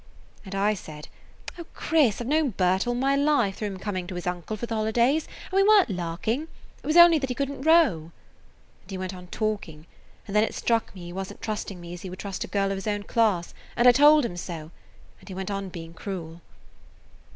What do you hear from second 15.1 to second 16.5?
and he went on being cruel.